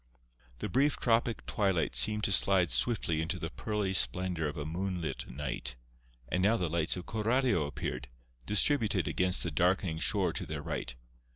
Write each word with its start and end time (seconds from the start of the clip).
The 0.57 0.67
brief, 0.67 0.97
tropic 0.97 1.45
twilight 1.45 1.93
seemed 1.93 2.23
to 2.23 2.31
slide 2.31 2.71
swiftly 2.71 3.21
into 3.21 3.37
the 3.37 3.51
pearly 3.51 3.93
splendour 3.93 4.47
of 4.47 4.57
a 4.57 4.65
moonlit 4.65 5.29
night. 5.29 5.75
And 6.27 6.41
now 6.41 6.57
the 6.57 6.69
lights 6.71 6.97
of 6.97 7.05
Coralio 7.05 7.67
appeared, 7.67 8.07
distributed 8.47 9.07
against 9.07 9.43
the 9.43 9.51
darkening 9.51 9.99
shore 9.99 10.33
to 10.33 10.45
their 10.47 10.63
right. 10.63 10.95